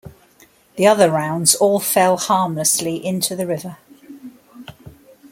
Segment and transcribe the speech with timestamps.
[0.77, 3.77] The other rounds all fell harmlessly into the river.